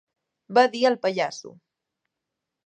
Va 0.57 0.63
dir 0.75 0.81
el 0.91 0.97
pallasso. 1.03 1.53